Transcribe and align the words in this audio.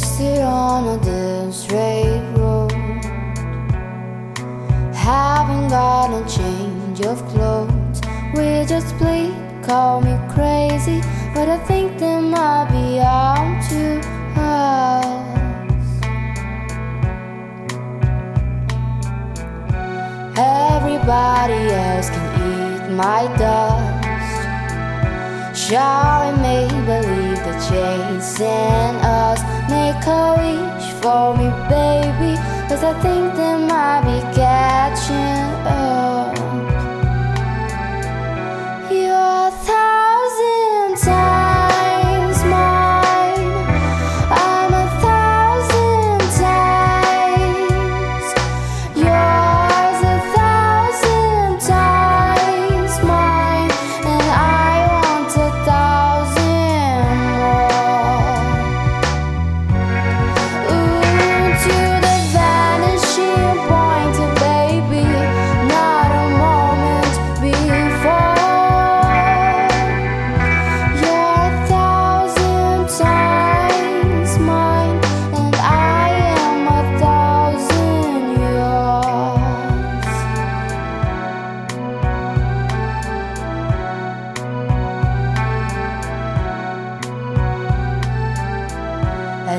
wasted 0.00 0.40
on 0.40 0.98
a 0.98 1.04
damn 1.04 1.52
straight 1.52 2.22
road. 2.36 2.72
Haven't 4.94 5.68
got 5.68 6.08
a 6.20 6.22
change 6.36 7.00
of 7.02 7.18
clothes. 7.28 8.00
We 8.34 8.64
just 8.66 8.96
bleed, 8.98 9.34
call 9.62 10.00
me 10.00 10.16
crazy, 10.34 11.00
but 11.34 11.48
I 11.48 11.58
think 11.68 11.98
they 11.98 12.18
might 12.18 12.68
be 12.70 12.98
out 13.00 13.60
to 13.68 14.00
us. 14.40 15.04
Everybody 20.38 21.62
else 21.88 22.08
can 22.08 22.28
eat 22.48 22.82
my 23.02 23.22
dust. 23.36 24.00
Shall 25.62 26.22
I 26.26 26.32
make 26.46 26.70
believe 26.86 27.38
they're 27.44 27.60
chasing 27.68 28.96
us? 29.04 29.19
A 30.06 30.34
wish 30.38 30.92
for 31.02 31.36
me, 31.36 31.48
baby. 31.68 32.36
Cause 32.68 32.82
I 32.82 32.92
think 33.02 33.34
they 33.34 33.56
might 33.66 34.02
be 34.06 34.20
catching 34.34 34.59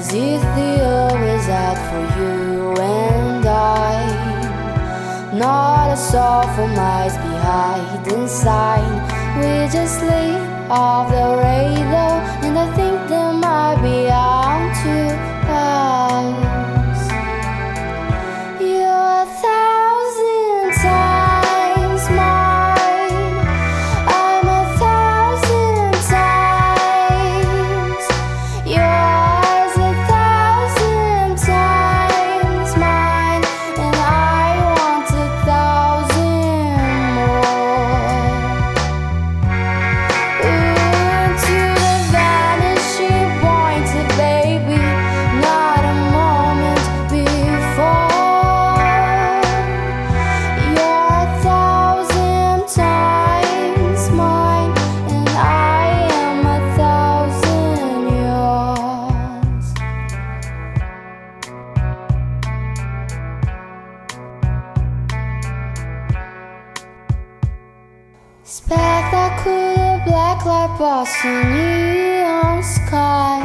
As 0.00 0.14
if 0.14 0.40
the 0.56 0.80
earth 0.80 1.12
was 1.12 1.46
out 1.50 1.76
for 1.88 2.04
you 2.18 2.72
and 2.80 3.44
I. 3.44 4.00
Not 5.34 5.92
a 5.92 5.96
soul 6.10 6.44
for 6.54 6.68
miles 6.68 7.16
behind 7.18 8.06
inside. 8.08 8.96
We 9.36 9.68
just 9.70 10.00
live 10.00 10.70
off 10.70 11.10
the 11.10 11.26
radar, 11.42 12.16
and 12.46 12.58
I 12.58 12.66
think 12.76 12.96
there 13.10 13.29
Spectacular 68.42 70.00
black 70.06 70.46
light 70.46 70.74
passing 70.78 71.50
neon 71.52 72.62
sky. 72.62 73.44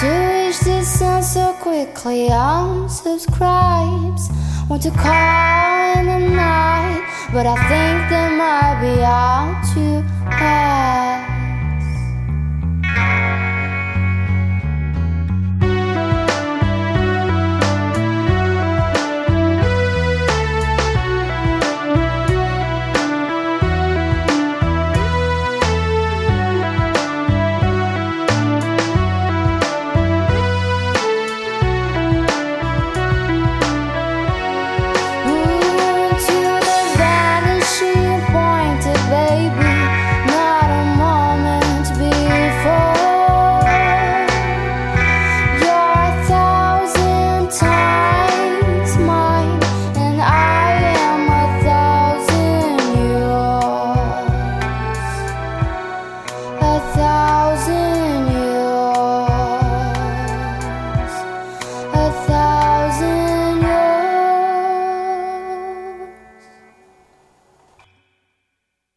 To 0.00 0.06
reach 0.08 0.60
the 0.60 0.82
sun 0.82 1.22
so 1.22 1.52
quickly, 1.60 2.30
unsubscribes. 2.30 4.30
Want 4.68 4.82
to 4.82 4.90
call 4.92 5.98
in 5.98 6.06
the 6.06 6.18
night, 6.34 7.02
but 7.32 7.46
I 7.46 7.54
think 7.68 8.08
there 8.08 8.30
might 8.30 8.80
be 8.80 9.04
out 9.04 9.62
too 9.74 10.00
high. 10.30 11.21